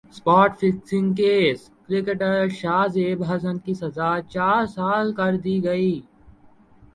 spot 0.09 0.51
fixing 0.59 1.13
case 1.17 1.59
cricketer 1.87 2.47
شاہ 2.59 2.85
زیب 2.93 3.19
حسن 3.29 3.57
کی 3.65 3.73
سزا 3.81 4.11
چار 4.29 4.65
سال 4.75 5.13
کر 5.17 5.33
دی 5.43 5.55
گئی 5.63 5.93